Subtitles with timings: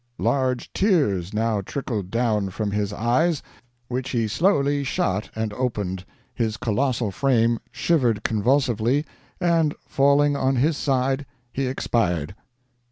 [0.17, 3.43] Large tears now trickled down from his eyes,
[3.87, 9.05] which he slowly shut and opened, his colossal frame shivered convulsively,
[9.39, 12.33] and falling on his side he expired."